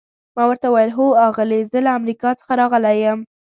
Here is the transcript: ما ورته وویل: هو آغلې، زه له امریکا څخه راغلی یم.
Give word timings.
ما 0.35 0.43
ورته 0.49 0.67
وویل: 0.69 0.91
هو 0.97 1.07
آغلې، 1.27 1.59
زه 1.71 1.79
له 1.85 1.91
امریکا 1.99 2.29
څخه 2.39 2.51
راغلی 2.61 2.95
یم. 3.05 3.19